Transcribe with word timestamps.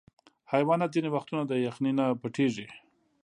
حیوانات 0.51 0.89
ځینې 0.95 1.09
وختونه 1.11 1.43
د 1.45 1.53
یخني 1.67 1.91
نه 1.99 2.05
پټیږي. 2.21 2.67